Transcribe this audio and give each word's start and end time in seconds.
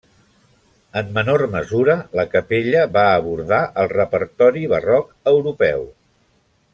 En 1.01 1.11
menor 1.17 1.43
mesura, 1.55 1.97
la 2.21 2.25
capella 2.31 2.83
va 2.97 3.05
abordar 3.19 3.61
el 3.83 3.93
repertori 3.95 4.65
barroc 4.73 5.13
europeu. 5.37 5.89